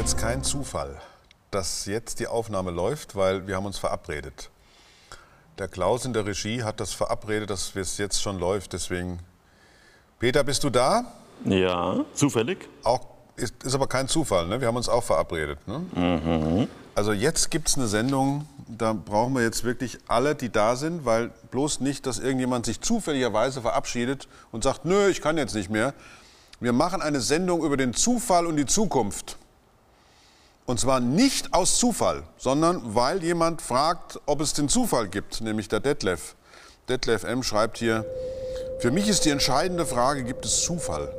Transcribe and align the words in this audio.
jetzt 0.00 0.16
kein 0.16 0.42
Zufall, 0.42 0.96
dass 1.50 1.84
jetzt 1.84 2.20
die 2.20 2.26
Aufnahme 2.26 2.70
läuft, 2.70 3.16
weil 3.16 3.46
wir 3.46 3.54
haben 3.54 3.66
uns 3.66 3.76
verabredet. 3.76 4.48
Der 5.58 5.68
Klaus 5.68 6.06
in 6.06 6.14
der 6.14 6.24
Regie 6.24 6.62
hat 6.62 6.80
das 6.80 6.94
verabredet, 6.94 7.50
dass 7.50 7.76
es 7.76 7.98
jetzt 7.98 8.22
schon 8.22 8.38
läuft. 8.38 8.72
Deswegen, 8.72 9.18
Peter, 10.18 10.42
bist 10.42 10.64
du 10.64 10.70
da? 10.70 11.04
Ja, 11.44 12.02
zufällig. 12.14 12.66
Auch 12.82 13.00
ist, 13.36 13.62
ist 13.62 13.74
aber 13.74 13.88
kein 13.88 14.08
Zufall, 14.08 14.46
ne? 14.46 14.62
Wir 14.62 14.68
haben 14.68 14.76
uns 14.78 14.88
auch 14.88 15.04
verabredet. 15.04 15.58
Ne? 15.68 16.66
Also 16.94 17.12
jetzt 17.12 17.50
gibt 17.50 17.68
es 17.68 17.76
eine 17.76 17.86
Sendung, 17.86 18.48
da 18.68 18.94
brauchen 18.94 19.34
wir 19.34 19.42
jetzt 19.42 19.64
wirklich 19.64 19.98
alle, 20.08 20.34
die 20.34 20.48
da 20.48 20.76
sind, 20.76 21.04
weil 21.04 21.30
bloß 21.50 21.80
nicht, 21.80 22.06
dass 22.06 22.18
irgendjemand 22.18 22.64
sich 22.64 22.80
zufälligerweise 22.80 23.60
verabschiedet 23.60 24.28
und 24.50 24.64
sagt, 24.64 24.86
nö, 24.86 25.08
ich 25.08 25.20
kann 25.20 25.36
jetzt 25.36 25.54
nicht 25.54 25.68
mehr. 25.68 25.92
Wir 26.58 26.72
machen 26.72 27.02
eine 27.02 27.20
Sendung 27.20 27.62
über 27.62 27.76
den 27.76 27.92
Zufall 27.92 28.46
und 28.46 28.56
die 28.56 28.66
Zukunft. 28.66 29.36
Und 30.66 30.78
zwar 30.78 31.00
nicht 31.00 31.52
aus 31.52 31.78
Zufall, 31.78 32.22
sondern 32.36 32.94
weil 32.94 33.22
jemand 33.22 33.60
fragt, 33.60 34.20
ob 34.26 34.40
es 34.40 34.52
den 34.52 34.68
Zufall 34.68 35.08
gibt, 35.08 35.40
nämlich 35.40 35.68
der 35.68 35.80
Detlef. 35.80 36.36
Detlef 36.88 37.24
M. 37.24 37.42
schreibt 37.42 37.78
hier, 37.78 38.04
für 38.78 38.90
mich 38.90 39.08
ist 39.08 39.24
die 39.24 39.30
entscheidende 39.30 39.84
Frage, 39.84 40.24
gibt 40.24 40.44
es 40.44 40.62
Zufall? 40.62 41.12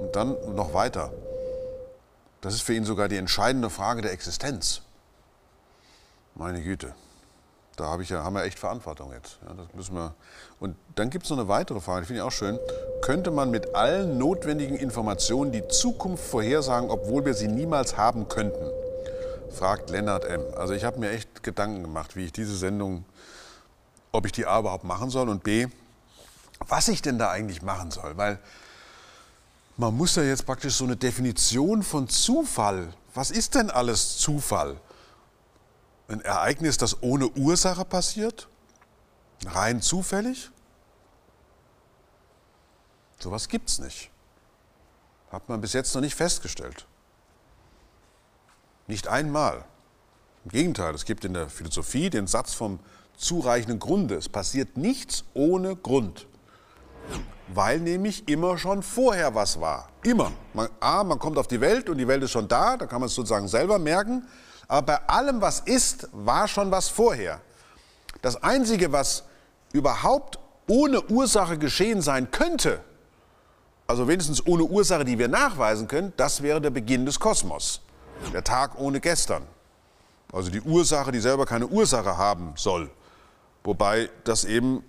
Und 0.00 0.14
dann 0.14 0.36
noch 0.54 0.74
weiter. 0.74 1.12
Das 2.40 2.54
ist 2.54 2.62
für 2.62 2.74
ihn 2.74 2.84
sogar 2.84 3.08
die 3.08 3.16
entscheidende 3.16 3.70
Frage 3.70 4.02
der 4.02 4.12
Existenz. 4.12 4.82
Meine 6.34 6.60
Güte. 6.60 6.94
Da 7.82 7.88
habe 7.88 8.04
ich 8.04 8.10
ja, 8.10 8.22
haben 8.22 8.36
wir 8.36 8.44
echt 8.44 8.60
Verantwortung 8.60 9.12
jetzt. 9.12 9.40
Ja, 9.44 9.54
das 9.54 9.66
müssen 9.74 9.96
wir. 9.96 10.14
Und 10.60 10.76
dann 10.94 11.10
gibt 11.10 11.24
es 11.24 11.30
noch 11.30 11.38
eine 11.38 11.48
weitere 11.48 11.80
Frage, 11.80 12.02
die 12.02 12.06
finde 12.06 12.20
ich 12.20 12.24
auch 12.24 12.30
schön. 12.30 12.56
Könnte 13.00 13.32
man 13.32 13.50
mit 13.50 13.74
allen 13.74 14.18
notwendigen 14.18 14.76
Informationen 14.76 15.50
die 15.50 15.66
Zukunft 15.66 16.22
vorhersagen, 16.22 16.90
obwohl 16.90 17.24
wir 17.24 17.34
sie 17.34 17.48
niemals 17.48 17.96
haben 17.96 18.28
könnten? 18.28 18.70
Fragt 19.50 19.90
Lennart 19.90 20.24
M. 20.24 20.42
Also 20.54 20.74
ich 20.74 20.84
habe 20.84 21.00
mir 21.00 21.10
echt 21.10 21.42
Gedanken 21.42 21.82
gemacht, 21.82 22.14
wie 22.14 22.26
ich 22.26 22.32
diese 22.32 22.56
Sendung, 22.56 23.04
ob 24.12 24.26
ich 24.26 24.32
die 24.32 24.46
A 24.46 24.60
überhaupt 24.60 24.84
machen 24.84 25.10
soll 25.10 25.28
und 25.28 25.42
B, 25.42 25.66
was 26.68 26.86
ich 26.86 27.02
denn 27.02 27.18
da 27.18 27.32
eigentlich 27.32 27.62
machen 27.62 27.90
soll. 27.90 28.16
Weil 28.16 28.38
man 29.76 29.96
muss 29.96 30.14
ja 30.14 30.22
jetzt 30.22 30.46
praktisch 30.46 30.76
so 30.76 30.84
eine 30.84 30.94
Definition 30.94 31.82
von 31.82 32.08
Zufall. 32.08 32.94
Was 33.12 33.32
ist 33.32 33.56
denn 33.56 33.72
alles 33.72 34.18
Zufall? 34.18 34.76
Ein 36.08 36.20
Ereignis, 36.20 36.76
das 36.76 37.02
ohne 37.02 37.28
Ursache 37.28 37.84
passiert? 37.84 38.48
Rein 39.46 39.80
zufällig? 39.80 40.50
Sowas 43.18 43.48
gibt 43.48 43.68
es 43.68 43.78
nicht. 43.78 44.10
Hat 45.30 45.48
man 45.48 45.60
bis 45.60 45.72
jetzt 45.72 45.94
noch 45.94 46.02
nicht 46.02 46.14
festgestellt. 46.14 46.86
Nicht 48.86 49.08
einmal. 49.08 49.64
Im 50.44 50.50
Gegenteil, 50.50 50.94
es 50.94 51.04
gibt 51.04 51.24
in 51.24 51.34
der 51.34 51.48
Philosophie 51.48 52.10
den 52.10 52.26
Satz 52.26 52.52
vom 52.52 52.80
zureichenden 53.16 53.78
Grunde. 53.78 54.16
Es 54.16 54.28
passiert 54.28 54.76
nichts 54.76 55.24
ohne 55.34 55.76
Grund. 55.76 56.26
Weil 57.54 57.78
nämlich 57.80 58.28
immer 58.28 58.58
schon 58.58 58.82
vorher 58.82 59.34
was 59.34 59.60
war. 59.60 59.88
Immer. 60.02 60.32
Man, 60.52 60.68
A, 60.80 61.04
man 61.04 61.18
kommt 61.18 61.38
auf 61.38 61.46
die 61.46 61.60
Welt 61.60 61.88
und 61.88 61.98
die 61.98 62.08
Welt 62.08 62.22
ist 62.22 62.32
schon 62.32 62.48
da, 62.48 62.76
da 62.76 62.86
kann 62.86 63.00
man 63.00 63.06
es 63.06 63.14
sozusagen 63.14 63.48
selber 63.48 63.78
merken. 63.78 64.26
Aber 64.68 64.82
bei 64.82 65.08
allem, 65.08 65.40
was 65.40 65.60
ist, 65.60 66.08
war 66.12 66.48
schon 66.48 66.70
was 66.70 66.88
vorher. 66.88 67.40
Das 68.22 68.42
Einzige, 68.42 68.92
was 68.92 69.24
überhaupt 69.72 70.38
ohne 70.68 71.02
Ursache 71.02 71.58
geschehen 71.58 72.00
sein 72.00 72.30
könnte, 72.30 72.80
also 73.86 74.08
wenigstens 74.08 74.46
ohne 74.46 74.64
Ursache, 74.64 75.04
die 75.04 75.18
wir 75.18 75.28
nachweisen 75.28 75.88
können, 75.88 76.12
das 76.16 76.42
wäre 76.42 76.60
der 76.60 76.70
Beginn 76.70 77.04
des 77.04 77.20
Kosmos. 77.20 77.82
Der 78.32 78.44
Tag 78.44 78.78
ohne 78.78 79.00
gestern. 79.00 79.42
Also 80.32 80.50
die 80.50 80.60
Ursache, 80.62 81.12
die 81.12 81.20
selber 81.20 81.44
keine 81.44 81.66
Ursache 81.66 82.16
haben 82.16 82.54
soll. 82.56 82.90
Wobei 83.64 84.08
das 84.24 84.44
eben 84.44 84.82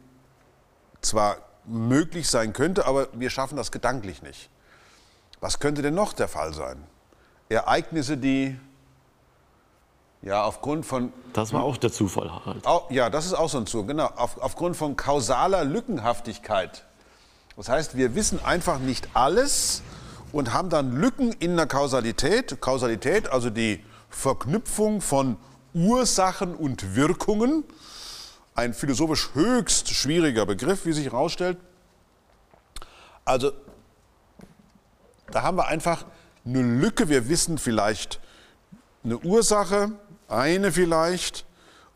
zwar 1.02 1.38
möglich 1.66 2.30
sein 2.30 2.54
könnte, 2.54 2.86
aber 2.86 3.08
wir 3.14 3.30
schaffen 3.30 3.58
das 3.58 3.72
gedanklich 3.72 4.22
nicht. 4.22 4.50
Was 5.42 5.60
könnte 5.60 5.82
denn 5.82 5.96
noch 5.96 6.14
der 6.14 6.28
Fall 6.28 6.54
sein? 6.54 6.82
Ereignisse, 7.50 8.18
die 8.18 8.58
ja 10.24 10.44
aufgrund 10.44 10.86
von. 10.86 11.14
Das 11.34 11.54
war 11.54 11.64
auch 11.64 11.78
der 11.78 11.92
Zufall, 11.92 12.32
Harald. 12.32 12.66
Au- 12.66 12.88
ja, 12.90 13.10
das 13.10 13.26
ist 13.26 13.34
auch 13.34 13.50
so 13.50 13.58
ein 13.60 13.68
Zug, 13.68 13.88
genau. 13.88 14.06
Auf, 14.16 14.38
aufgrund 14.42 14.76
von 14.76 14.96
kausaler 14.96 15.64
Lückenhaftigkeit. 15.64 16.86
Das 17.56 17.70
heißt, 17.70 17.96
wir 17.96 18.16
wissen 18.16 18.44
einfach 18.44 18.80
nicht 18.80 19.10
alles 19.14 19.84
und 20.32 20.54
haben 20.54 20.70
dann 20.70 20.96
Lücken 21.00 21.32
in 21.34 21.56
der 21.56 21.68
Kausalität. 21.68 22.60
Kausalität, 22.62 23.30
also 23.30 23.50
die 23.52 23.84
Verknüpfung 24.10 25.02
von 25.02 25.38
Ursachen 25.76 26.56
und 26.56 26.96
Wirkungen. 26.96 27.64
Ein 28.56 28.74
philosophisch 28.74 29.30
höchst 29.34 29.90
schwieriger 29.90 30.46
Begriff, 30.46 30.86
wie 30.86 30.94
sich 30.94 31.06
herausstellt. 31.06 31.58
Also, 33.26 33.52
da 35.32 35.42
haben 35.42 35.58
wir 35.58 35.68
einfach 35.68 36.06
eine 36.46 36.62
Lücke. 36.62 37.10
Wir 37.10 37.30
wissen 37.30 37.58
vielleicht 37.58 38.20
eine 39.04 39.18
Ursache, 39.18 39.92
eine 40.34 40.72
vielleicht, 40.72 41.46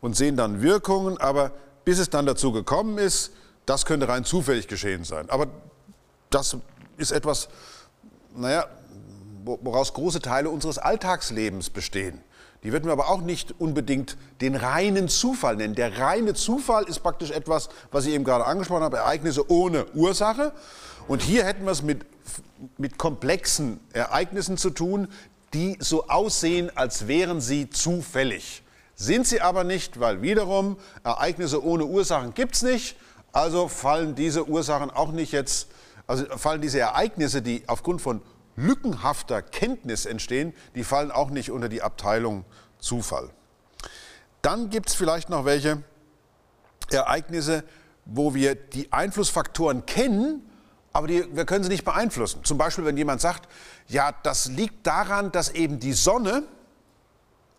und 0.00 0.16
sehen 0.16 0.36
dann 0.36 0.62
Wirkungen, 0.62 1.18
aber 1.18 1.52
bis 1.84 1.98
es 1.98 2.10
dann 2.10 2.24
dazu 2.26 2.52
gekommen 2.52 2.98
ist, 2.98 3.32
das 3.66 3.84
könnte 3.84 4.08
rein 4.08 4.24
zufällig 4.24 4.68
geschehen 4.68 5.04
sein. 5.04 5.28
Aber 5.28 5.48
das 6.30 6.56
ist 6.96 7.10
etwas, 7.10 7.48
naja, 8.34 8.66
wo- 9.44 9.58
woraus 9.62 9.92
große 9.94 10.20
Teile 10.20 10.50
unseres 10.50 10.78
Alltagslebens 10.78 11.70
bestehen. 11.70 12.20
Die 12.62 12.72
würden 12.72 12.86
wir 12.86 12.92
aber 12.92 13.08
auch 13.08 13.20
nicht 13.20 13.54
unbedingt 13.60 14.16
den 14.40 14.56
reinen 14.56 15.08
Zufall 15.08 15.56
nennen. 15.56 15.74
Der 15.74 15.98
reine 15.98 16.34
Zufall 16.34 16.84
ist 16.84 17.00
praktisch 17.00 17.30
etwas, 17.30 17.68
was 17.92 18.06
ich 18.06 18.14
eben 18.14 18.24
gerade 18.24 18.46
angesprochen 18.46 18.82
habe, 18.82 18.96
Ereignisse 18.98 19.50
ohne 19.50 19.86
Ursache. 19.94 20.52
Und 21.06 21.22
hier 21.22 21.44
hätten 21.44 21.64
wir 21.64 21.72
es 21.72 21.82
mit, 21.82 22.04
mit 22.76 22.98
komplexen 22.98 23.80
Ereignissen 23.92 24.56
zu 24.58 24.70
tun, 24.70 25.08
die 25.54 25.76
so 25.80 26.08
aussehen, 26.08 26.70
als 26.76 27.06
wären 27.06 27.40
sie 27.40 27.70
zufällig. 27.70 28.62
Sind 28.94 29.26
sie 29.26 29.40
aber 29.40 29.64
nicht, 29.64 30.00
weil 30.00 30.22
wiederum 30.22 30.76
Ereignisse 31.04 31.64
ohne 31.64 31.84
Ursachen 31.84 32.34
gibt 32.34 32.56
es 32.56 32.62
nicht. 32.62 32.96
Also 33.32 33.68
fallen 33.68 34.14
diese 34.14 34.48
Ursachen 34.48 34.90
auch 34.90 35.12
nicht 35.12 35.32
jetzt, 35.32 35.68
also 36.06 36.24
fallen 36.36 36.60
diese 36.60 36.80
Ereignisse, 36.80 37.42
die 37.42 37.62
aufgrund 37.66 38.02
von 38.02 38.22
lückenhafter 38.56 39.40
Kenntnis 39.40 40.04
entstehen, 40.04 40.52
die 40.74 40.82
fallen 40.82 41.12
auch 41.12 41.30
nicht 41.30 41.50
unter 41.50 41.68
die 41.68 41.82
Abteilung 41.82 42.44
Zufall. 42.80 43.30
Dann 44.42 44.70
gibt 44.70 44.88
es 44.88 44.94
vielleicht 44.94 45.30
noch 45.30 45.44
welche 45.44 45.82
Ereignisse, 46.90 47.64
wo 48.04 48.34
wir 48.34 48.54
die 48.54 48.92
Einflussfaktoren 48.92 49.86
kennen, 49.86 50.47
aber 50.98 51.06
die, 51.06 51.24
wir 51.34 51.44
können 51.44 51.62
sie 51.62 51.70
nicht 51.70 51.84
beeinflussen. 51.84 52.42
Zum 52.42 52.58
Beispiel, 52.58 52.84
wenn 52.84 52.96
jemand 52.96 53.20
sagt, 53.20 53.48
ja, 53.86 54.12
das 54.24 54.48
liegt 54.48 54.84
daran, 54.84 55.30
dass 55.30 55.50
eben 55.50 55.78
die 55.78 55.92
Sonne, 55.92 56.42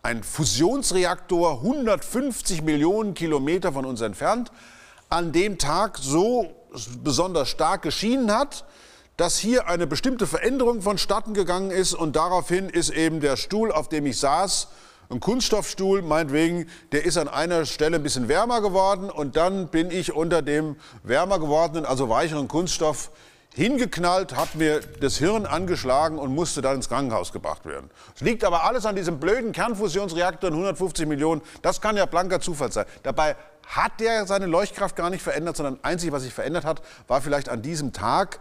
ein 0.03 0.23
Fusionsreaktor 0.23 1.59
150 1.61 2.61
Millionen 2.63 3.13
Kilometer 3.13 3.71
von 3.71 3.85
uns 3.85 4.01
entfernt, 4.01 4.51
an 5.07 5.31
dem 5.31 5.57
Tag 5.57 5.97
so 5.99 6.53
besonders 7.01 7.47
stark 7.47 7.81
geschienen 7.81 8.29
hat, 8.29 8.65
dass 9.15 9.37
hier 9.37 9.67
eine 9.67 9.87
bestimmte 9.87 10.27
Veränderung 10.27 10.81
vonstatten 10.81 11.33
gegangen 11.33 11.71
ist 11.71 11.93
und 11.93 12.17
daraufhin 12.17 12.67
ist 12.67 12.89
eben 12.89 13.21
der 13.21 13.37
Stuhl, 13.37 13.71
auf 13.71 13.87
dem 13.87 14.05
ich 14.05 14.19
saß, 14.19 14.67
ein 15.11 15.19
Kunststoffstuhl, 15.19 16.03
meinetwegen, 16.03 16.69
der 16.91 17.03
ist 17.03 17.17
an 17.17 17.27
einer 17.27 17.65
Stelle 17.65 17.95
ein 17.95 18.03
bisschen 18.03 18.27
wärmer 18.27 18.61
geworden 18.61 19.09
und 19.09 19.35
dann 19.35 19.69
bin 19.69 19.89
ich 19.89 20.13
unter 20.13 20.43
dem 20.43 20.75
wärmer 21.01 21.39
gewordenen, 21.39 21.85
also 21.85 22.09
weicheren 22.09 22.47
Kunststoff 22.47 23.09
hingeknallt, 23.55 24.35
hat 24.35 24.55
mir 24.55 24.81
das 24.99 25.17
Hirn 25.17 25.45
angeschlagen 25.45 26.19
und 26.19 26.33
musste 26.33 26.61
dann 26.61 26.75
ins 26.75 26.89
Krankenhaus 26.89 27.31
gebracht 27.31 27.65
werden. 27.65 27.89
Es 28.15 28.21
liegt 28.21 28.43
aber 28.43 28.63
alles 28.63 28.85
an 28.85 28.95
diesem 28.95 29.19
blöden 29.19 29.51
Kernfusionsreaktor 29.51 30.49
in 30.49 30.53
150 30.53 31.07
Millionen. 31.07 31.41
Das 31.61 31.81
kann 31.81 31.97
ja 31.97 32.05
blanker 32.05 32.39
Zufall 32.39 32.71
sein. 32.71 32.85
Dabei 33.03 33.35
hat 33.67 33.99
der 33.99 34.25
seine 34.25 34.45
Leuchtkraft 34.45 34.95
gar 34.95 35.09
nicht 35.09 35.21
verändert, 35.21 35.57
sondern 35.57 35.79
einzig, 35.83 36.11
was 36.11 36.23
sich 36.23 36.33
verändert 36.33 36.65
hat, 36.65 36.81
war 37.07 37.21
vielleicht 37.21 37.49
an 37.49 37.61
diesem 37.61 37.93
Tag 37.93 38.39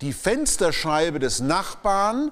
die 0.00 0.12
Fensterscheibe 0.12 1.18
des 1.18 1.40
Nachbarn, 1.40 2.30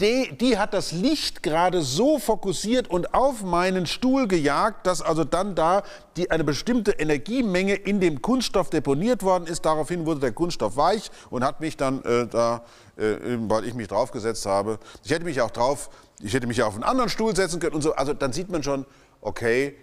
die, 0.00 0.36
die 0.36 0.58
hat 0.58 0.74
das 0.74 0.92
Licht 0.92 1.42
gerade 1.42 1.82
so 1.82 2.18
fokussiert 2.18 2.88
und 2.88 3.14
auf 3.14 3.42
meinen 3.42 3.86
Stuhl 3.86 4.26
gejagt, 4.26 4.86
dass 4.86 5.02
also 5.02 5.22
dann 5.24 5.54
da 5.54 5.82
die, 6.16 6.30
eine 6.30 6.44
bestimmte 6.44 6.92
Energiemenge 6.92 7.74
in 7.74 8.00
dem 8.00 8.22
Kunststoff 8.22 8.70
deponiert 8.70 9.22
worden 9.22 9.46
ist. 9.46 9.64
Daraufhin 9.64 10.06
wurde 10.06 10.20
der 10.20 10.32
Kunststoff 10.32 10.76
weich 10.76 11.10
und 11.30 11.44
hat 11.44 11.60
mich 11.60 11.76
dann 11.76 12.02
äh, 12.04 12.26
da, 12.26 12.64
äh, 12.96 13.16
weil 13.48 13.64
ich 13.64 13.74
mich 13.74 13.88
draufgesetzt 13.88 14.46
habe, 14.46 14.78
ich 15.04 15.10
hätte 15.10 15.24
mich 15.24 15.40
auch 15.40 15.50
drauf, 15.50 15.90
ich 16.20 16.32
hätte 16.32 16.46
mich 16.46 16.62
auf 16.62 16.74
einen 16.74 16.84
anderen 16.84 17.10
Stuhl 17.10 17.36
setzen 17.36 17.60
können 17.60 17.74
und 17.74 17.82
so. 17.82 17.94
Also 17.94 18.14
dann 18.14 18.32
sieht 18.32 18.50
man 18.50 18.62
schon, 18.62 18.86
okay, 19.20 19.76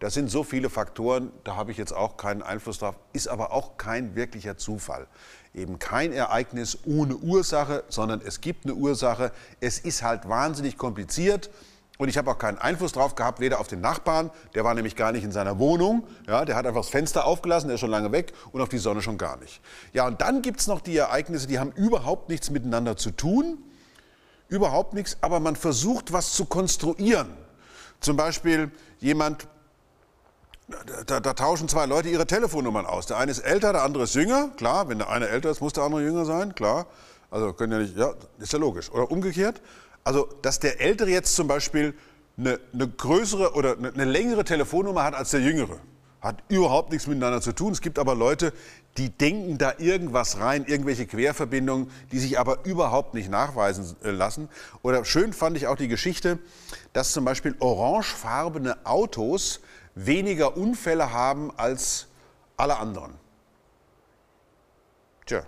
Das 0.00 0.14
sind 0.14 0.30
so 0.30 0.44
viele 0.44 0.70
Faktoren, 0.70 1.32
da 1.42 1.56
habe 1.56 1.72
ich 1.72 1.76
jetzt 1.76 1.92
auch 1.92 2.16
keinen 2.16 2.42
Einfluss 2.42 2.78
drauf, 2.78 2.94
ist 3.12 3.26
aber 3.28 3.52
auch 3.52 3.76
kein 3.78 4.14
wirklicher 4.14 4.56
Zufall. 4.56 5.08
Eben 5.54 5.80
kein 5.80 6.12
Ereignis 6.12 6.78
ohne 6.84 7.16
Ursache, 7.16 7.82
sondern 7.88 8.20
es 8.24 8.40
gibt 8.40 8.64
eine 8.64 8.74
Ursache. 8.74 9.32
Es 9.60 9.80
ist 9.80 10.04
halt 10.04 10.28
wahnsinnig 10.28 10.76
kompliziert. 10.76 11.50
Und 11.98 12.08
ich 12.08 12.16
habe 12.16 12.30
auch 12.30 12.38
keinen 12.38 12.58
Einfluss 12.58 12.92
drauf 12.92 13.16
gehabt, 13.16 13.40
weder 13.40 13.58
auf 13.58 13.66
den 13.66 13.80
Nachbarn, 13.80 14.30
der 14.54 14.62
war 14.62 14.72
nämlich 14.74 14.94
gar 14.94 15.10
nicht 15.10 15.24
in 15.24 15.32
seiner 15.32 15.58
Wohnung, 15.58 16.06
ja, 16.28 16.44
der 16.44 16.54
hat 16.54 16.64
einfach 16.64 16.82
das 16.82 16.90
Fenster 16.90 17.24
aufgelassen, 17.24 17.66
der 17.66 17.74
ist 17.74 17.80
schon 17.80 17.90
lange 17.90 18.12
weg, 18.12 18.32
und 18.52 18.60
auf 18.60 18.68
die 18.68 18.78
Sonne 18.78 19.02
schon 19.02 19.18
gar 19.18 19.36
nicht. 19.38 19.60
Ja, 19.92 20.06
und 20.06 20.20
dann 20.20 20.40
gibt 20.40 20.60
es 20.60 20.68
noch 20.68 20.80
die 20.80 20.96
Ereignisse, 20.96 21.48
die 21.48 21.58
haben 21.58 21.72
überhaupt 21.72 22.28
nichts 22.28 22.50
miteinander 22.50 22.96
zu 22.96 23.10
tun, 23.10 23.58
überhaupt 24.46 24.94
nichts, 24.94 25.16
aber 25.22 25.40
man 25.40 25.56
versucht, 25.56 26.12
was 26.12 26.34
zu 26.34 26.44
konstruieren. 26.44 27.30
Zum 27.98 28.16
Beispiel 28.16 28.70
jemand 29.00 29.48
da, 31.06 31.20
da, 31.20 31.32
tauschen 31.32 31.68
zwei 31.68 31.86
Leute 31.86 32.08
ihre 32.08 32.26
Telefonnummern 32.26 32.84
aus. 32.84 33.06
Der 33.06 33.16
eine 33.16 33.30
ist 33.30 33.38
älter, 33.38 33.72
der 33.72 33.82
andere 33.84 34.04
ist 34.04 34.14
jünger. 34.14 34.50
Klar, 34.56 34.88
wenn 34.88 34.98
der 34.98 35.08
eine 35.08 35.28
älter 35.28 35.50
ist, 35.50 35.60
muss 35.60 35.72
der 35.72 35.84
andere 35.84 36.02
jünger 36.02 36.24
sein. 36.24 36.54
Klar. 36.54 36.86
Also 37.30 37.52
können 37.52 37.72
ja 37.72 37.78
nicht, 37.78 37.96
ja, 37.96 38.12
ist 38.38 38.52
ja 38.52 38.58
logisch. 38.58 38.90
Oder 38.90 39.10
umgekehrt. 39.10 39.62
Also, 40.04 40.28
dass 40.42 40.60
der 40.60 40.80
Ältere 40.80 41.10
jetzt 41.10 41.34
zum 41.34 41.48
Beispiel 41.48 41.94
eine, 42.36 42.60
eine 42.72 42.88
größere 42.88 43.54
oder 43.54 43.76
eine, 43.76 43.92
eine 43.92 44.04
längere 44.04 44.44
Telefonnummer 44.44 45.04
hat 45.04 45.14
als 45.14 45.30
der 45.30 45.40
Jüngere. 45.40 45.78
Hat 46.20 46.42
überhaupt 46.48 46.90
nichts 46.90 47.06
miteinander 47.06 47.40
zu 47.40 47.52
tun. 47.52 47.72
Es 47.72 47.80
gibt 47.80 47.98
aber 47.98 48.14
Leute, 48.14 48.52
die 48.98 49.10
denken 49.10 49.56
da 49.56 49.74
irgendwas 49.78 50.38
rein, 50.38 50.64
irgendwelche 50.66 51.06
Querverbindungen, 51.06 51.90
die 52.12 52.18
sich 52.18 52.38
aber 52.38 52.64
überhaupt 52.64 53.14
nicht 53.14 53.30
nachweisen 53.30 53.96
äh, 54.02 54.10
lassen. 54.10 54.48
Oder 54.82 55.04
schön 55.04 55.32
fand 55.32 55.56
ich 55.56 55.66
auch 55.66 55.76
die 55.76 55.88
Geschichte, 55.88 56.38
dass 56.92 57.12
zum 57.12 57.24
Beispiel 57.24 57.54
orangefarbene 57.58 58.84
Autos 58.84 59.60
weniger 60.06 60.56
Unfälle 60.56 61.12
haben 61.12 61.52
als 61.56 62.08
alle 62.56 62.78
anderen. 62.78 63.14
Tja, 65.26 65.42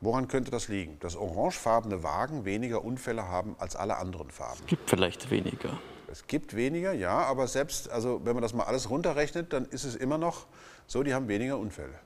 woran 0.00 0.28
könnte 0.28 0.50
das 0.50 0.68
liegen? 0.68 0.98
Dass 1.00 1.16
orangefarbene 1.16 2.02
Wagen 2.02 2.44
weniger 2.44 2.84
Unfälle 2.84 3.28
haben 3.28 3.56
als 3.58 3.74
alle 3.74 3.96
anderen 3.96 4.30
Farben. 4.30 4.60
Es 4.60 4.66
gibt 4.66 4.90
vielleicht 4.90 5.30
weniger. 5.30 5.78
Es 6.08 6.26
gibt 6.26 6.54
weniger, 6.54 6.92
ja, 6.92 7.18
aber 7.18 7.48
selbst, 7.48 7.90
also 7.90 8.20
wenn 8.24 8.34
man 8.34 8.42
das 8.42 8.54
mal 8.54 8.64
alles 8.64 8.90
runterrechnet, 8.90 9.52
dann 9.52 9.64
ist 9.66 9.84
es 9.84 9.96
immer 9.96 10.18
noch 10.18 10.46
so, 10.86 11.02
die 11.02 11.14
haben 11.14 11.26
weniger 11.26 11.58
Unfälle. 11.58 11.98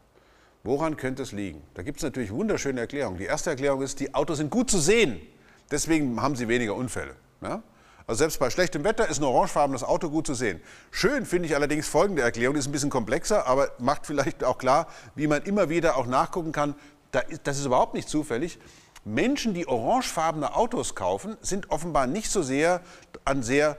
Woran 0.63 0.97
könnte 0.97 1.23
es 1.23 1.33
liegen? 1.33 1.63
Da 1.75 1.83
gibt 1.83 1.99
es 1.99 2.03
natürlich 2.03 2.31
wunderschöne 2.31 2.81
Erklärungen. 2.81 3.19
Die 3.19 3.25
erste 3.25 3.51
Erklärung 3.51 3.83
ist, 3.83 4.01
die 4.01 4.15
Autos 4.15 4.39
sind 4.39 4.51
gut 4.51 4.71
zu 4.71 4.79
sehen, 4.79 5.21
deswegen 5.71 6.21
haben 6.21 6.37
sie 6.37 6.49
weniger 6.49 6.75
Unfälle. 6.75 7.15
Ja? 7.43 7.63
Also 8.11 8.19
selbst 8.19 8.41
bei 8.41 8.51
schlechtem 8.51 8.83
Wetter 8.83 9.09
ist 9.09 9.21
ein 9.21 9.25
orangefarbenes 9.25 9.85
Auto 9.85 10.11
gut 10.11 10.27
zu 10.27 10.35
sehen. 10.35 10.61
Schön 10.91 11.25
finde 11.25 11.47
ich 11.47 11.55
allerdings 11.55 11.87
folgende 11.87 12.23
Erklärung, 12.23 12.57
ist 12.57 12.67
ein 12.67 12.73
bisschen 12.73 12.91
komplexer, 12.91 13.47
aber 13.47 13.71
macht 13.79 14.05
vielleicht 14.05 14.43
auch 14.43 14.59
klar, 14.59 14.89
wie 15.15 15.29
man 15.29 15.43
immer 15.43 15.69
wieder 15.69 15.97
auch 15.97 16.09
nachgucken 16.09 16.51
kann, 16.51 16.75
das 17.13 17.59
ist 17.61 17.67
überhaupt 17.67 17.95
nicht 17.95 18.09
zufällig. 18.09 18.59
Menschen, 19.05 19.55
die 19.55 19.69
orangefarbene 19.69 20.57
Autos 20.57 20.97
kaufen, 20.97 21.37
sind 21.41 21.71
offenbar 21.71 22.09
nicht 22.09 22.33
so 22.33 22.43
sehr 22.43 22.81
an 23.25 23.45
sehr 23.45 23.79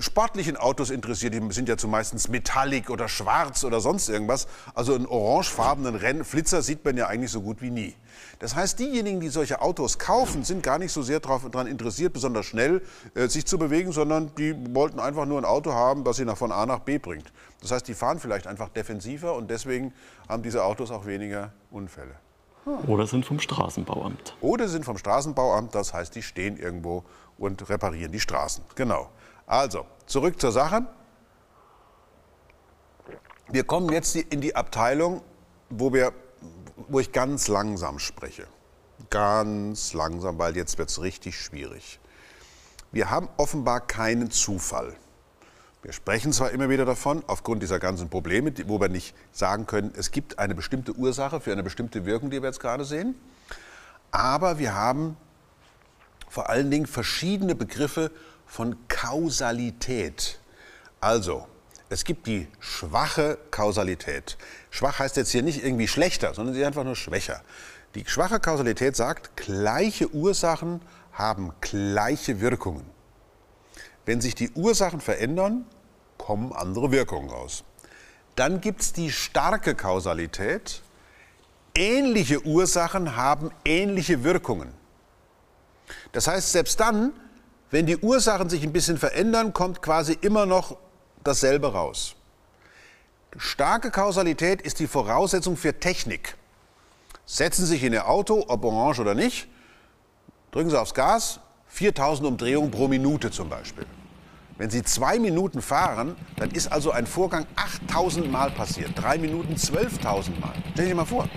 sportlichen 0.00 0.56
Autos 0.56 0.90
interessiert. 0.90 1.34
Die 1.34 1.52
sind 1.52 1.68
ja 1.68 1.76
zumeist 1.76 2.28
metallic 2.28 2.90
oder 2.90 3.08
schwarz 3.08 3.62
oder 3.64 3.80
sonst 3.80 4.08
irgendwas. 4.08 4.48
Also 4.74 4.94
einen 4.94 5.06
orangefarbenen 5.06 5.94
Rennflitzer 5.94 6.62
sieht 6.62 6.84
man 6.84 6.96
ja 6.96 7.06
eigentlich 7.06 7.30
so 7.30 7.40
gut 7.40 7.62
wie 7.62 7.70
nie. 7.70 7.94
Das 8.40 8.54
heißt, 8.54 8.78
diejenigen, 8.78 9.20
die 9.20 9.28
solche 9.28 9.60
Autos 9.60 9.98
kaufen, 9.98 10.44
sind 10.44 10.62
gar 10.62 10.78
nicht 10.78 10.92
so 10.92 11.02
sehr 11.02 11.20
daran 11.20 11.66
interessiert, 11.66 12.12
besonders 12.12 12.46
schnell 12.46 12.82
äh, 13.14 13.28
sich 13.28 13.46
zu 13.46 13.58
bewegen, 13.58 13.92
sondern 13.92 14.32
die 14.36 14.54
wollten 14.74 15.00
einfach 15.00 15.26
nur 15.26 15.38
ein 15.38 15.44
Auto 15.44 15.72
haben, 15.72 16.04
das 16.04 16.16
sie 16.16 16.24
nach 16.24 16.36
von 16.36 16.52
A 16.52 16.66
nach 16.66 16.80
B 16.80 16.98
bringt. 16.98 17.32
Das 17.60 17.70
heißt, 17.70 17.86
die 17.88 17.94
fahren 17.94 18.18
vielleicht 18.18 18.46
einfach 18.46 18.68
defensiver 18.68 19.34
und 19.34 19.50
deswegen 19.50 19.92
haben 20.28 20.42
diese 20.42 20.64
Autos 20.64 20.90
auch 20.90 21.06
weniger 21.06 21.52
Unfälle. 21.70 22.14
Oder 22.86 23.06
sind 23.06 23.24
vom 23.24 23.40
Straßenbauamt. 23.40 24.36
Oder 24.40 24.68
sind 24.68 24.84
vom 24.84 24.98
Straßenbauamt, 24.98 25.74
das 25.74 25.94
heißt, 25.94 26.14
die 26.14 26.22
stehen 26.22 26.56
irgendwo 26.58 27.04
und 27.38 27.68
reparieren 27.68 28.12
die 28.12 28.20
Straßen. 28.20 28.62
Genau. 28.74 29.08
Also, 29.48 29.86
zurück 30.04 30.38
zur 30.38 30.52
Sache. 30.52 30.82
Wir 33.48 33.64
kommen 33.64 33.90
jetzt 33.90 34.14
in 34.14 34.42
die 34.42 34.54
Abteilung, 34.54 35.22
wo, 35.70 35.90
wir, 35.94 36.12
wo 36.88 37.00
ich 37.00 37.12
ganz 37.12 37.48
langsam 37.48 37.98
spreche. 37.98 38.46
Ganz 39.08 39.94
langsam, 39.94 40.38
weil 40.38 40.54
jetzt 40.54 40.76
wird 40.76 40.90
es 40.90 41.00
richtig 41.00 41.40
schwierig. 41.40 41.98
Wir 42.92 43.10
haben 43.10 43.30
offenbar 43.38 43.80
keinen 43.80 44.30
Zufall. 44.30 44.94
Wir 45.82 45.94
sprechen 45.94 46.34
zwar 46.34 46.50
immer 46.50 46.68
wieder 46.68 46.84
davon, 46.84 47.24
aufgrund 47.26 47.62
dieser 47.62 47.78
ganzen 47.78 48.10
Probleme, 48.10 48.52
wo 48.66 48.78
wir 48.78 48.90
nicht 48.90 49.16
sagen 49.32 49.64
können, 49.64 49.94
es 49.96 50.10
gibt 50.10 50.38
eine 50.38 50.54
bestimmte 50.54 50.92
Ursache 50.92 51.40
für 51.40 51.52
eine 51.52 51.62
bestimmte 51.62 52.04
Wirkung, 52.04 52.28
die 52.28 52.42
wir 52.42 52.48
jetzt 52.48 52.60
gerade 52.60 52.84
sehen, 52.84 53.14
aber 54.10 54.58
wir 54.58 54.74
haben 54.74 55.16
vor 56.28 56.50
allen 56.50 56.70
Dingen 56.70 56.86
verschiedene 56.86 57.54
Begriffe 57.54 58.10
von 58.48 58.76
Kausalität. 58.88 60.40
Also, 61.00 61.46
es 61.90 62.04
gibt 62.04 62.26
die 62.26 62.48
schwache 62.58 63.38
Kausalität. 63.50 64.36
Schwach 64.70 64.98
heißt 64.98 65.16
jetzt 65.16 65.30
hier 65.30 65.42
nicht 65.42 65.62
irgendwie 65.64 65.88
schlechter, 65.88 66.34
sondern 66.34 66.54
sie 66.54 66.60
ist 66.60 66.66
einfach 66.66 66.84
nur 66.84 66.96
schwächer. 66.96 67.42
Die 67.94 68.04
schwache 68.06 68.40
Kausalität 68.40 68.96
sagt, 68.96 69.36
gleiche 69.36 70.12
Ursachen 70.12 70.82
haben 71.12 71.52
gleiche 71.60 72.40
Wirkungen. 72.40 72.84
Wenn 74.04 74.20
sich 74.20 74.34
die 74.34 74.50
Ursachen 74.50 75.00
verändern, 75.00 75.66
kommen 76.16 76.52
andere 76.52 76.90
Wirkungen 76.90 77.30
raus. 77.30 77.64
Dann 78.36 78.60
gibt 78.60 78.82
es 78.82 78.92
die 78.92 79.10
starke 79.10 79.74
Kausalität. 79.74 80.82
Ähnliche 81.74 82.44
Ursachen 82.44 83.16
haben 83.16 83.50
ähnliche 83.64 84.24
Wirkungen. 84.24 84.72
Das 86.12 86.26
heißt, 86.26 86.52
selbst 86.52 86.78
dann, 86.80 87.12
wenn 87.70 87.86
die 87.86 87.98
Ursachen 87.98 88.48
sich 88.48 88.62
ein 88.62 88.72
bisschen 88.72 88.98
verändern, 88.98 89.52
kommt 89.52 89.82
quasi 89.82 90.16
immer 90.20 90.46
noch 90.46 90.76
dasselbe 91.24 91.72
raus. 91.72 92.16
Starke 93.36 93.90
Kausalität 93.90 94.62
ist 94.62 94.78
die 94.80 94.86
Voraussetzung 94.86 95.56
für 95.56 95.78
Technik. 95.78 96.36
Setzen 97.26 97.66
Sie 97.66 97.72
sich 97.72 97.84
in 97.84 97.92
Ihr 97.92 98.08
Auto, 98.08 98.44
ob 98.48 98.64
orange 98.64 99.00
oder 99.00 99.14
nicht, 99.14 99.48
drücken 100.50 100.70
Sie 100.70 100.80
aufs 100.80 100.94
Gas, 100.94 101.40
4000 101.68 102.26
Umdrehungen 102.26 102.70
pro 102.70 102.88
Minute 102.88 103.30
zum 103.30 103.50
Beispiel. 103.50 103.84
Wenn 104.56 104.70
Sie 104.70 104.82
zwei 104.82 105.18
Minuten 105.18 105.62
fahren, 105.62 106.16
dann 106.36 106.50
ist 106.50 106.72
also 106.72 106.90
ein 106.90 107.06
Vorgang 107.06 107.46
8000 107.54 108.32
Mal 108.32 108.50
passiert. 108.50 108.90
Drei 108.96 109.18
Minuten 109.18 109.54
12.000 109.54 110.40
Mal. 110.40 110.54
Stellen 110.72 110.74
Sie 110.74 110.84
sich 110.84 110.94
mal 110.94 111.04
vor. 111.04 111.28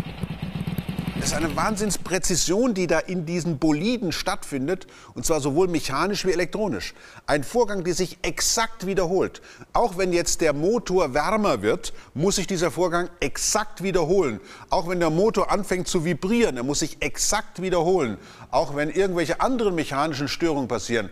Das 1.22 1.34
ist 1.34 1.38
eine 1.38 1.56
Wahnsinnspräzision, 1.56 2.74
die 2.74 2.88
da 2.88 2.98
in 2.98 3.28
diesen 3.28 3.60
Boliden 3.60 4.12
stattfindet, 4.12 4.88
und 5.14 5.24
zwar 5.24 5.40
sowohl 5.40 5.68
mechanisch 5.68 6.26
wie 6.26 6.32
elektronisch. 6.32 6.96
Ein 7.28 7.44
Vorgang, 7.44 7.84
der 7.84 7.94
sich 7.94 8.18
exakt 8.24 8.88
wiederholt. 8.88 9.44
Auch 9.72 10.00
wenn 10.00 10.14
jetzt 10.14 10.42
der 10.42 10.54
Motor 10.54 11.14
wärmer 11.14 11.62
wird, 11.62 11.94
muss 12.16 12.38
sich 12.38 12.48
dieser 12.48 12.72
Vorgang 12.72 13.08
exakt 13.20 13.84
wiederholen. 13.84 14.40
Auch 14.72 14.90
wenn 14.90 15.00
der 15.00 15.12
Motor 15.12 15.52
anfängt 15.52 15.88
zu 15.88 16.06
vibrieren, 16.06 16.58
er 16.58 16.64
muss 16.64 16.80
sich 16.80 17.04
exakt 17.04 17.62
wiederholen. 17.62 18.18
Auch 18.50 18.76
wenn 18.76 18.90
irgendwelche 18.90 19.42
anderen 19.42 19.76
mechanischen 19.76 20.28
Störungen 20.28 20.68
passieren, 20.68 21.12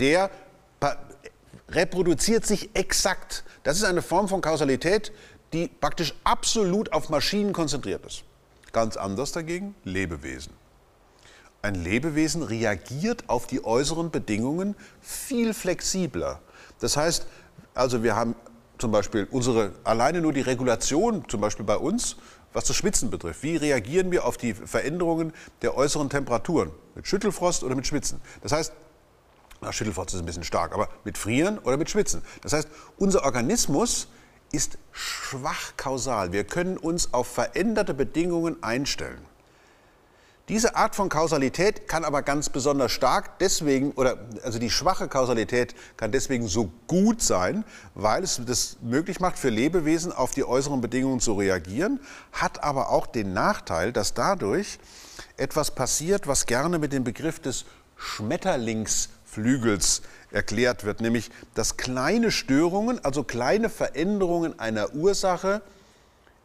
der 0.00 0.30
reproduziert 1.70 2.44
sich 2.44 2.76
exakt. 2.76 3.42
Das 3.62 3.78
ist 3.78 3.84
eine 3.84 4.02
Form 4.02 4.28
von 4.28 4.42
Kausalität, 4.42 5.12
die 5.54 5.68
praktisch 5.68 6.12
absolut 6.24 6.92
auf 6.92 7.08
Maschinen 7.08 7.54
konzentriert 7.54 8.04
ist. 8.04 8.22
Ganz 8.72 8.96
anders 8.96 9.32
dagegen 9.32 9.74
Lebewesen. 9.84 10.52
Ein 11.62 11.74
Lebewesen 11.74 12.42
reagiert 12.42 13.24
auf 13.28 13.46
die 13.46 13.64
äußeren 13.64 14.10
Bedingungen 14.10 14.76
viel 15.00 15.54
flexibler. 15.54 16.40
Das 16.80 16.96
heißt, 16.96 17.26
also 17.74 18.02
wir 18.02 18.14
haben 18.14 18.36
zum 18.78 18.92
Beispiel 18.92 19.26
unsere, 19.30 19.72
alleine 19.84 20.20
nur 20.20 20.32
die 20.32 20.42
Regulation, 20.42 21.28
zum 21.28 21.40
Beispiel 21.40 21.64
bei 21.64 21.76
uns, 21.76 22.16
was 22.52 22.64
das 22.64 22.76
Schwitzen 22.76 23.10
betrifft. 23.10 23.42
Wie 23.42 23.56
reagieren 23.56 24.10
wir 24.10 24.24
auf 24.24 24.36
die 24.36 24.54
Veränderungen 24.54 25.32
der 25.62 25.76
äußeren 25.76 26.08
Temperaturen? 26.08 26.70
Mit 26.94 27.06
Schüttelfrost 27.06 27.64
oder 27.64 27.74
mit 27.74 27.86
Schwitzen? 27.86 28.20
Das 28.42 28.52
heißt, 28.52 28.72
na, 29.60 29.72
Schüttelfrost 29.72 30.14
ist 30.14 30.20
ein 30.20 30.26
bisschen 30.26 30.44
stark, 30.44 30.72
aber 30.72 30.88
mit 31.04 31.18
Frieren 31.18 31.58
oder 31.58 31.76
mit 31.76 31.90
Schwitzen. 31.90 32.22
Das 32.42 32.52
heißt, 32.52 32.68
unser 32.98 33.24
Organismus 33.24 34.08
ist 34.52 34.78
schwach 34.92 35.76
kausal. 35.76 36.32
Wir 36.32 36.44
können 36.44 36.76
uns 36.76 37.12
auf 37.12 37.26
veränderte 37.26 37.94
Bedingungen 37.94 38.62
einstellen. 38.62 39.20
Diese 40.48 40.76
Art 40.76 40.94
von 40.94 41.08
Kausalität 41.08 41.88
kann 41.88 42.04
aber 42.04 42.22
ganz 42.22 42.50
besonders 42.50 42.92
stark 42.92 43.40
deswegen, 43.40 43.90
oder 43.92 44.18
also 44.44 44.60
die 44.60 44.70
schwache 44.70 45.08
Kausalität 45.08 45.74
kann 45.96 46.12
deswegen 46.12 46.46
so 46.46 46.70
gut 46.86 47.20
sein, 47.20 47.64
weil 47.96 48.22
es 48.22 48.40
das 48.46 48.76
möglich 48.80 49.18
macht, 49.18 49.40
für 49.40 49.48
Lebewesen 49.48 50.12
auf 50.12 50.34
die 50.34 50.44
äußeren 50.44 50.80
Bedingungen 50.80 51.18
zu 51.18 51.32
reagieren, 51.32 51.98
hat 52.30 52.62
aber 52.62 52.90
auch 52.90 53.08
den 53.08 53.32
Nachteil, 53.32 53.92
dass 53.92 54.14
dadurch 54.14 54.78
etwas 55.36 55.72
passiert, 55.72 56.28
was 56.28 56.46
gerne 56.46 56.78
mit 56.78 56.92
dem 56.92 57.02
Begriff 57.02 57.40
des 57.40 57.64
Schmetterlings 57.96 59.08
Flügels 59.26 60.02
erklärt 60.30 60.84
wird, 60.84 61.00
nämlich 61.00 61.30
dass 61.54 61.76
kleine 61.76 62.30
Störungen, 62.30 63.04
also 63.04 63.22
kleine 63.24 63.68
Veränderungen 63.68 64.58
einer 64.58 64.94
Ursache 64.94 65.60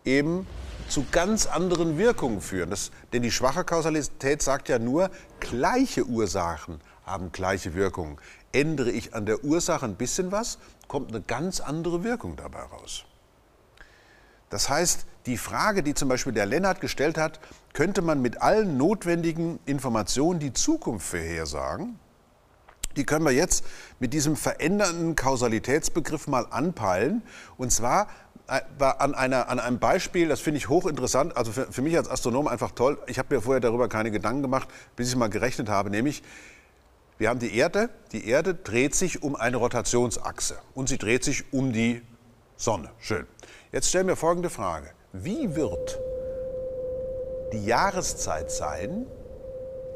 eben 0.04 0.48
zu 0.90 1.06
ganz 1.12 1.46
anderen 1.46 1.98
Wirkungen 1.98 2.42
führen. 2.42 2.70
Das, 2.70 2.92
denn 3.14 3.22
die 3.22 3.32
schwache 3.32 3.64
Kausalität 3.64 4.42
sagt 4.42 4.68
ja 4.68 4.78
nur, 4.78 5.10
gleiche 5.40 6.06
Ursachen 6.06 6.82
haben 7.06 7.32
gleiche 7.32 7.76
Wirkungen. 7.76 8.18
Ändere 8.52 8.92
ich 8.92 9.14
an 9.14 9.26
der 9.26 9.44
Ursache 9.44 9.86
ein 9.86 9.96
bisschen 9.96 10.32
was, 10.32 10.58
kommt 10.88 11.10
eine 11.10 11.22
ganz 11.22 11.62
andere 11.62 12.04
Wirkung 12.04 12.36
dabei 12.36 12.62
raus. 12.62 13.06
Das 14.50 14.70
heißt, 14.70 15.06
die 15.28 15.38
Frage, 15.38 15.82
die 15.82 15.94
zum 15.94 16.10
Beispiel 16.10 16.34
der 16.34 16.46
Lennart 16.46 16.82
gestellt 16.82 17.18
hat, 17.18 17.40
könnte 17.74 18.02
man 18.02 18.22
mit 18.22 18.42
allen 18.42 18.78
notwendigen 18.78 19.60
Informationen 19.66 20.40
die 20.40 20.52
Zukunft 20.52 21.08
vorhersagen? 21.08 21.98
Die 22.96 23.06
können 23.06 23.26
wir 23.26 23.32
jetzt 23.32 23.66
mit 24.00 24.14
diesem 24.14 24.36
verändernden 24.36 25.16
Kausalitätsbegriff 25.16 26.28
mal 26.28 26.46
anpeilen. 26.50 27.22
Und 27.58 27.72
zwar 27.72 28.08
äh, 28.48 28.62
an, 28.80 29.14
einer, 29.14 29.50
an 29.50 29.60
einem 29.60 29.80
Beispiel, 29.80 30.28
das 30.28 30.42
finde 30.42 30.58
ich 30.58 30.70
hochinteressant, 30.70 31.38
also 31.38 31.52
für, 31.52 31.72
für 31.72 31.82
mich 31.82 31.96
als 31.98 32.10
Astronom 32.10 32.48
einfach 32.48 32.72
toll. 32.72 32.98
Ich 33.08 33.18
habe 33.20 33.36
mir 33.36 33.42
vorher 33.42 33.62
darüber 33.62 33.88
keine 33.88 34.12
Gedanken 34.12 34.42
gemacht, 34.42 34.68
bis 34.96 35.10
ich 35.10 35.16
mal 35.16 35.30
gerechnet 35.30 35.70
habe, 35.70 35.90
nämlich 35.90 36.24
wir 37.18 37.30
haben 37.30 37.40
die 37.40 37.56
Erde, 37.56 37.90
die 38.14 38.28
Erde 38.28 38.56
dreht 38.56 38.96
sich 38.96 39.22
um 39.22 39.36
eine 39.36 39.58
Rotationsachse 39.58 40.58
und 40.74 40.90
sie 40.90 40.98
dreht 40.98 41.24
sich 41.24 41.54
um 41.54 41.72
die 41.72 42.02
Sonne. 42.58 42.90
Schön. 42.98 43.28
Jetzt 43.72 43.90
stellen 43.90 44.08
wir 44.08 44.16
folgende 44.16 44.50
Frage. 44.50 44.90
Wie 45.14 45.56
wird 45.56 46.00
die 47.54 47.64
Jahreszeit 47.64 48.50
sein 48.50 49.06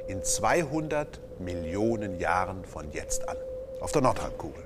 in 0.08 0.24
200 0.24 1.20
Millionen 1.40 2.20
Jahren 2.20 2.66
von 2.66 2.92
jetzt 2.92 3.28
an 3.28 3.38
auf 3.82 3.92
der 3.92 4.02
Nordhalbkugel? 4.02 4.66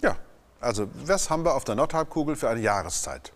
Ja, 0.00 0.16
also 0.60 0.88
was 1.04 1.30
haben 1.30 1.44
wir 1.44 1.54
auf 1.54 1.64
der 1.64 1.74
Nordhalbkugel 1.74 2.36
für 2.36 2.48
eine 2.48 2.60
Jahreszeit? 2.60 3.32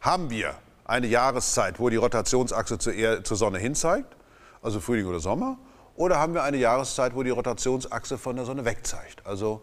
Haben 0.00 0.30
wir 0.30 0.54
eine 0.84 1.06
Jahreszeit, 1.06 1.78
wo 1.78 1.88
die 1.88 1.96
Rotationsachse 1.96 2.78
zur, 2.78 2.92
Erde, 2.94 3.22
zur 3.22 3.36
Sonne 3.36 3.58
hinzeigt, 3.58 4.16
also 4.62 4.80
Frühling 4.80 5.06
oder 5.06 5.20
Sommer? 5.20 5.58
Oder 5.96 6.18
haben 6.18 6.34
wir 6.34 6.42
eine 6.42 6.56
Jahreszeit, 6.56 7.14
wo 7.14 7.22
die 7.22 7.30
Rotationsachse 7.30 8.18
von 8.18 8.36
der 8.36 8.44
Sonne 8.44 8.64
wegzeigt, 8.64 9.24
also 9.26 9.60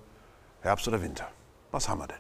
Herbst 0.62 0.88
oder 0.88 1.01
Winter? 1.01 1.27
Was 1.72 1.89
haben 1.89 2.00
wir 2.00 2.08
denn? 2.08 2.18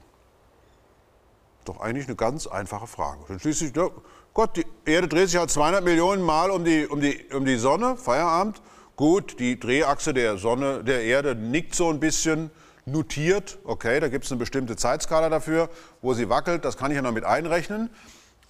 Doch 1.65 1.79
eigentlich 1.79 2.07
eine 2.07 2.15
ganz 2.15 2.47
einfache 2.47 2.87
Frage. 2.87 3.19
Denn 3.29 3.39
schließlich, 3.39 3.75
ja, 3.75 3.89
Gott, 4.33 4.55
die 4.57 4.65
Erde 4.85 5.07
dreht 5.07 5.29
sich 5.29 5.37
halt 5.37 5.51
200 5.51 5.83
Millionen 5.83 6.23
Mal 6.23 6.51
um 6.51 6.63
die, 6.63 6.87
um, 6.87 7.01
die, 7.01 7.25
um 7.33 7.45
die 7.45 7.57
Sonne, 7.57 7.95
Feierabend. 7.95 8.61
Gut, 8.99 9.39
die 9.39 9.57
Drehachse 9.57 10.13
der 10.13 10.37
Sonne, 10.37 10.83
der 10.83 11.03
Erde 11.03 11.33
nickt 11.33 11.73
so 11.73 11.89
ein 11.89 12.01
bisschen, 12.01 12.51
notiert, 12.85 13.57
okay, 13.63 14.01
da 14.01 14.09
gibt 14.09 14.25
es 14.25 14.31
eine 14.33 14.39
bestimmte 14.39 14.75
Zeitskala 14.75 15.29
dafür, 15.29 15.69
wo 16.01 16.13
sie 16.13 16.27
wackelt, 16.27 16.65
das 16.65 16.75
kann 16.75 16.91
ich 16.91 16.97
ja 16.97 17.01
noch 17.01 17.13
mit 17.13 17.23
einrechnen. 17.23 17.89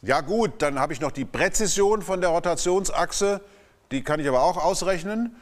Ja 0.01 0.22
gut, 0.22 0.53
dann 0.63 0.79
habe 0.79 0.91
ich 0.91 1.01
noch 1.01 1.12
die 1.12 1.25
Präzision 1.25 2.01
von 2.01 2.20
der 2.20 2.32
Rotationsachse, 2.32 3.41
die 3.91 4.01
kann 4.03 4.20
ich 4.20 4.27
aber 4.27 4.41
auch 4.41 4.58
ausrechnen. 4.58 5.36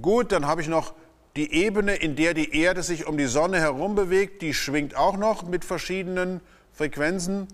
Gut, 0.00 0.30
dann 0.30 0.46
habe 0.46 0.62
ich 0.62 0.68
noch 0.68 0.94
die 1.34 1.52
Ebene, 1.52 1.96
in 1.96 2.14
der 2.14 2.32
die 2.32 2.56
Erde 2.56 2.84
sich 2.84 3.08
um 3.08 3.18
die 3.18 3.26
Sonne 3.26 3.58
herum 3.58 3.96
bewegt, 3.96 4.42
die 4.42 4.54
schwingt 4.54 4.94
auch 4.94 5.16
noch 5.16 5.48
mit 5.48 5.64
verschiedenen 5.64 6.42
Frequenzen. 6.72 7.48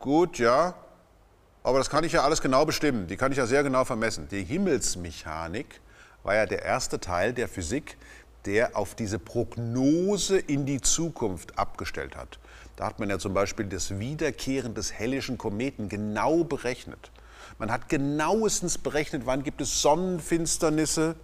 Gut, 0.00 0.40
ja, 0.40 0.74
aber 1.68 1.76
das 1.76 1.90
kann 1.90 2.02
ich 2.02 2.12
ja 2.12 2.24
alles 2.24 2.40
genau 2.40 2.64
bestimmen, 2.64 3.08
die 3.08 3.18
kann 3.18 3.30
ich 3.30 3.36
ja 3.36 3.44
sehr 3.44 3.62
genau 3.62 3.84
vermessen. 3.84 4.26
Die 4.30 4.42
Himmelsmechanik 4.42 5.82
war 6.22 6.34
ja 6.34 6.46
der 6.46 6.62
erste 6.62 6.98
Teil 6.98 7.34
der 7.34 7.46
Physik, 7.46 7.98
der 8.46 8.74
auf 8.74 8.94
diese 8.94 9.18
Prognose 9.18 10.38
in 10.38 10.64
die 10.64 10.80
Zukunft 10.80 11.58
abgestellt 11.58 12.16
hat. 12.16 12.38
Da 12.76 12.86
hat 12.86 12.98
man 12.98 13.10
ja 13.10 13.18
zum 13.18 13.34
Beispiel 13.34 13.66
das 13.66 13.98
Wiederkehren 13.98 14.72
des 14.72 14.94
hellischen 14.94 15.36
Kometen 15.36 15.90
genau 15.90 16.42
berechnet. 16.42 17.10
Man 17.58 17.70
hat 17.70 17.90
genauestens 17.90 18.78
berechnet, 18.78 19.26
wann 19.26 19.42
gibt 19.42 19.60
es 19.60 19.82
Sonnenfinsternisse, 19.82 21.16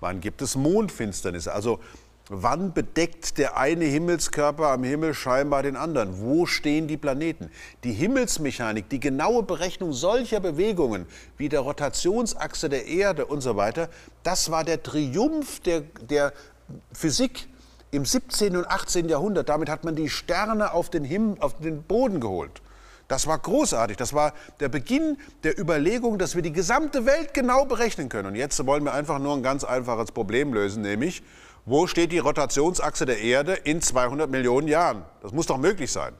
wann 0.00 0.20
gibt 0.20 0.42
es 0.42 0.56
Mondfinsternisse. 0.56 1.54
Also 1.54 1.80
Wann 2.28 2.72
bedeckt 2.72 3.38
der 3.38 3.56
eine 3.56 3.84
Himmelskörper 3.84 4.70
am 4.70 4.82
Himmel 4.82 5.14
scheinbar 5.14 5.62
den 5.62 5.76
anderen? 5.76 6.20
Wo 6.20 6.44
stehen 6.44 6.88
die 6.88 6.96
Planeten? 6.96 7.50
Die 7.84 7.92
Himmelsmechanik, 7.92 8.88
die 8.88 8.98
genaue 8.98 9.44
Berechnung 9.44 9.92
solcher 9.92 10.40
Bewegungen 10.40 11.06
wie 11.36 11.48
der 11.48 11.60
Rotationsachse 11.60 12.68
der 12.68 12.86
Erde 12.86 13.26
und 13.26 13.42
so 13.42 13.54
weiter, 13.54 13.88
das 14.24 14.50
war 14.50 14.64
der 14.64 14.82
Triumph 14.82 15.60
der, 15.60 15.82
der 15.82 16.32
Physik 16.92 17.46
im 17.92 18.04
17. 18.04 18.56
und 18.56 18.66
18. 18.66 19.08
Jahrhundert. 19.08 19.48
Damit 19.48 19.68
hat 19.68 19.84
man 19.84 19.94
die 19.94 20.08
Sterne 20.08 20.72
auf 20.72 20.90
den, 20.90 21.04
Himmel, 21.04 21.36
auf 21.38 21.56
den 21.60 21.84
Boden 21.84 22.18
geholt. 22.18 22.60
Das 23.06 23.28
war 23.28 23.38
großartig. 23.38 23.96
Das 23.98 24.14
war 24.14 24.34
der 24.58 24.68
Beginn 24.68 25.16
der 25.44 25.56
Überlegung, 25.60 26.18
dass 26.18 26.34
wir 26.34 26.42
die 26.42 26.52
gesamte 26.52 27.06
Welt 27.06 27.34
genau 27.34 27.66
berechnen 27.66 28.08
können. 28.08 28.26
Und 28.26 28.34
jetzt 28.34 28.66
wollen 28.66 28.82
wir 28.82 28.94
einfach 28.94 29.20
nur 29.20 29.36
ein 29.36 29.44
ganz 29.44 29.62
einfaches 29.62 30.10
Problem 30.10 30.52
lösen, 30.52 30.82
nämlich 30.82 31.22
wo 31.66 31.88
steht 31.88 32.12
die 32.12 32.18
Rotationsachse 32.18 33.06
der 33.06 33.20
Erde 33.20 33.54
in 33.54 33.82
200 33.82 34.30
Millionen 34.30 34.68
Jahren? 34.68 35.04
Das 35.20 35.32
muss 35.32 35.46
doch 35.46 35.58
möglich 35.58 35.90
sein. 35.90 36.14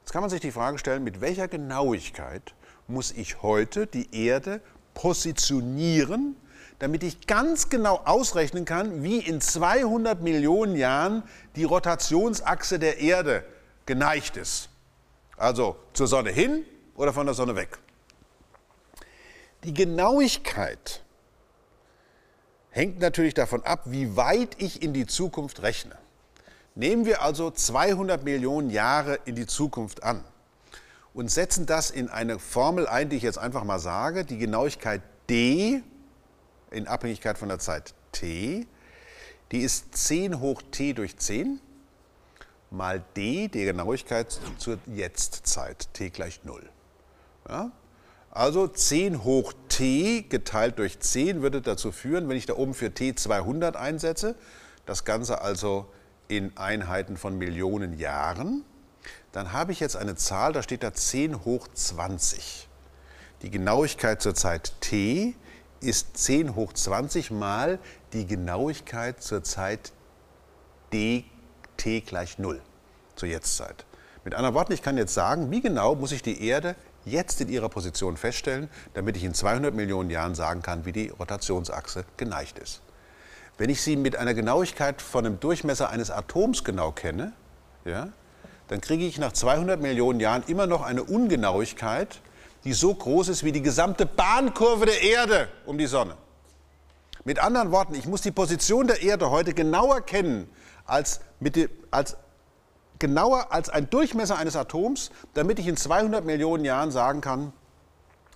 Jetzt 0.00 0.12
kann 0.12 0.22
man 0.22 0.30
sich 0.30 0.40
die 0.40 0.52
Frage 0.52 0.78
stellen, 0.78 1.02
mit 1.02 1.20
welcher 1.20 1.48
Genauigkeit 1.48 2.54
muss 2.86 3.10
ich 3.10 3.42
heute 3.42 3.88
die 3.88 4.14
Erde 4.14 4.60
positionieren, 4.94 6.36
damit 6.78 7.02
ich 7.02 7.26
ganz 7.26 7.68
genau 7.68 8.00
ausrechnen 8.04 8.64
kann, 8.64 9.02
wie 9.02 9.18
in 9.18 9.40
200 9.40 10.22
Millionen 10.22 10.76
Jahren 10.76 11.24
die 11.56 11.64
Rotationsachse 11.64 12.78
der 12.78 13.00
Erde 13.00 13.44
geneigt 13.86 14.36
ist. 14.36 14.70
Also 15.36 15.76
zur 15.92 16.06
Sonne 16.06 16.30
hin 16.30 16.64
oder 16.94 17.12
von 17.12 17.26
der 17.26 17.34
Sonne 17.34 17.56
weg. 17.56 17.78
Die 19.64 19.74
Genauigkeit 19.74 21.02
hängt 22.78 23.00
natürlich 23.00 23.34
davon 23.34 23.64
ab, 23.64 23.82
wie 23.86 24.16
weit 24.16 24.50
ich 24.62 24.82
in 24.82 24.92
die 24.92 25.06
Zukunft 25.06 25.62
rechne. 25.62 25.98
Nehmen 26.76 27.06
wir 27.06 27.22
also 27.22 27.50
200 27.50 28.22
Millionen 28.22 28.70
Jahre 28.70 29.18
in 29.24 29.34
die 29.34 29.46
Zukunft 29.46 30.04
an 30.04 30.22
und 31.12 31.28
setzen 31.28 31.66
das 31.66 31.90
in 31.90 32.08
eine 32.08 32.38
Formel 32.38 32.86
ein, 32.86 33.08
die 33.08 33.16
ich 33.16 33.24
jetzt 33.24 33.38
einfach 33.38 33.64
mal 33.64 33.80
sage, 33.80 34.24
die 34.24 34.38
Genauigkeit 34.38 35.02
d 35.28 35.82
in 36.70 36.86
Abhängigkeit 36.86 37.36
von 37.36 37.48
der 37.48 37.58
Zeit 37.58 37.94
t, 38.12 38.66
die 39.50 39.60
ist 39.60 39.96
10 39.96 40.38
hoch 40.38 40.62
t 40.70 40.92
durch 40.92 41.16
10 41.16 41.60
mal 42.70 43.02
d, 43.16 43.48
die 43.48 43.64
Genauigkeit 43.64 44.38
zur 44.58 44.78
Jetztzeit, 44.86 45.88
t 45.94 46.10
gleich 46.10 46.44
0. 46.44 46.62
Ja? 47.48 47.72
Also 48.38 48.68
10 48.68 49.24
hoch 49.24 49.52
t 49.68 50.22
geteilt 50.22 50.78
durch 50.78 51.00
10 51.00 51.42
würde 51.42 51.60
dazu 51.60 51.90
führen, 51.90 52.28
wenn 52.28 52.36
ich 52.36 52.46
da 52.46 52.54
oben 52.54 52.72
für 52.72 52.94
t 52.94 53.12
200 53.12 53.74
einsetze, 53.74 54.36
das 54.86 55.04
Ganze 55.04 55.40
also 55.40 55.86
in 56.28 56.56
Einheiten 56.56 57.16
von 57.16 57.36
Millionen 57.36 57.98
Jahren, 57.98 58.62
dann 59.32 59.52
habe 59.52 59.72
ich 59.72 59.80
jetzt 59.80 59.96
eine 59.96 60.14
Zahl, 60.14 60.52
da 60.52 60.62
steht 60.62 60.84
da 60.84 60.94
10 60.94 61.44
hoch 61.44 61.66
20. 61.66 62.68
Die 63.42 63.50
Genauigkeit 63.50 64.22
zur 64.22 64.36
Zeit 64.36 64.72
t 64.80 65.34
ist 65.80 66.16
10 66.16 66.54
hoch 66.54 66.72
20 66.72 67.32
mal 67.32 67.80
die 68.12 68.24
Genauigkeit 68.24 69.20
zur 69.20 69.42
Zeit 69.42 69.90
dt 70.92 71.24
gleich 72.06 72.38
0, 72.38 72.60
zur 73.16 73.28
Jetztzeit. 73.28 73.84
Mit 74.22 74.36
anderen 74.36 74.54
Worten, 74.54 74.74
ich 74.74 74.82
kann 74.82 74.96
jetzt 74.96 75.14
sagen, 75.14 75.50
wie 75.50 75.60
genau 75.60 75.96
muss 75.96 76.12
ich 76.12 76.22
die 76.22 76.46
Erde 76.46 76.76
jetzt 77.08 77.40
in 77.40 77.48
ihrer 77.48 77.68
Position 77.68 78.16
feststellen, 78.16 78.68
damit 78.94 79.16
ich 79.16 79.24
in 79.24 79.34
200 79.34 79.74
Millionen 79.74 80.10
Jahren 80.10 80.34
sagen 80.34 80.62
kann, 80.62 80.84
wie 80.84 80.92
die 80.92 81.08
Rotationsachse 81.08 82.04
geneigt 82.16 82.58
ist. 82.58 82.80
Wenn 83.56 83.70
ich 83.70 83.82
sie 83.82 83.96
mit 83.96 84.16
einer 84.16 84.34
Genauigkeit 84.34 85.02
von 85.02 85.24
dem 85.24 85.40
Durchmesser 85.40 85.90
eines 85.90 86.10
Atoms 86.10 86.62
genau 86.62 86.92
kenne, 86.92 87.32
ja, 87.84 88.08
dann 88.68 88.80
kriege 88.80 89.04
ich 89.04 89.18
nach 89.18 89.32
200 89.32 89.80
Millionen 89.80 90.20
Jahren 90.20 90.44
immer 90.46 90.66
noch 90.66 90.82
eine 90.82 91.02
Ungenauigkeit, 91.02 92.20
die 92.64 92.72
so 92.72 92.94
groß 92.94 93.28
ist 93.28 93.44
wie 93.44 93.52
die 93.52 93.62
gesamte 93.62 94.06
Bahnkurve 94.06 94.86
der 94.86 95.02
Erde 95.02 95.48
um 95.66 95.78
die 95.78 95.86
Sonne. 95.86 96.16
Mit 97.24 97.38
anderen 97.38 97.72
Worten, 97.72 97.94
ich 97.94 98.06
muss 98.06 98.22
die 98.22 98.30
Position 98.30 98.86
der 98.86 99.02
Erde 99.02 99.30
heute 99.30 99.54
genauer 99.54 100.02
kennen 100.02 100.48
als, 100.84 101.20
mit, 101.40 101.70
als 101.90 102.16
genauer 102.98 103.52
als 103.52 103.68
ein 103.68 103.90
Durchmesser 103.90 104.36
eines 104.36 104.56
Atoms, 104.56 105.10
damit 105.34 105.58
ich 105.58 105.66
in 105.66 105.76
200 105.76 106.24
Millionen 106.24 106.64
Jahren 106.64 106.90
sagen 106.90 107.20
kann, 107.20 107.52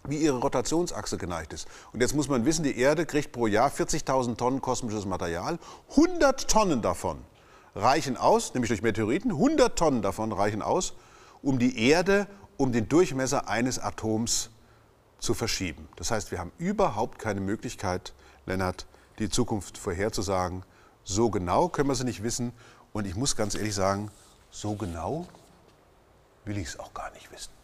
wie 0.05 0.19
ihre 0.19 0.39
Rotationsachse 0.39 1.17
geneigt 1.17 1.53
ist. 1.53 1.69
Und 1.93 2.01
jetzt 2.01 2.15
muss 2.15 2.29
man 2.29 2.45
wissen, 2.45 2.65
die 2.65 2.77
Erde 2.77 3.07
kriegt 3.07 3.33
pro 3.33 3.47
Jahr 3.47 3.71
40.000 3.71 4.37
Tonnen 4.37 4.61
kosmisches 4.61 5.07
Material. 5.07 5.59
100 5.91 6.49
Tonnen 6.49 6.83
davon 6.83 7.19
reichen 7.75 8.17
aus, 8.17 8.53
nämlich 8.55 8.69
durch 8.69 8.83
Meteoriten, 8.83 9.31
100 9.31 9.79
Tonnen 9.79 10.03
davon 10.03 10.33
reichen 10.33 10.63
aus, 10.63 10.95
um 11.41 11.59
die 11.59 11.89
Erde 11.89 12.27
um 12.57 12.73
den 12.73 12.89
Durchmesser 12.89 13.49
eines 13.49 13.79
Atoms 13.79 14.51
zu 15.19 15.35
verschieben. 15.35 15.89
Das 15.97 16.11
heißt, 16.11 16.31
wir 16.31 16.39
haben 16.39 16.53
überhaupt 16.59 17.19
keine 17.19 17.41
Möglichkeit, 17.41 18.13
Lennart, 18.47 18.87
die 19.19 19.29
Zukunft 19.29 19.79
vorherzusagen. 19.79 20.65
So 21.05 21.31
genau 21.31 21.69
können 21.69 21.89
wir 21.89 21.95
sie 21.95 22.05
nicht 22.05 22.23
wissen. 22.23 22.53
Und 22.93 23.07
ich 23.07 23.17
muss 23.17 23.37
ganz 23.37 23.55
ehrlich 23.55 23.75
sagen, 23.75 24.11
so 24.53 24.75
genau 24.75 25.27
will 26.45 26.59
ich 26.59 26.69
es 26.69 26.79
auch 26.79 26.95
gar 26.95 27.11
nicht 27.13 27.33
wissen. 27.33 27.62